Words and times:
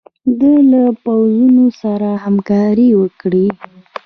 ده 0.39 0.53
له 0.71 0.81
پوځونو 1.03 1.65
سره 1.81 2.09
همکاري 2.23 2.89
وکړي. 3.01 3.45